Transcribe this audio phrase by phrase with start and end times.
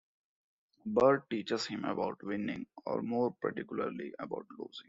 [0.83, 4.79] Bert teaches him about winning, or more particularly about losing.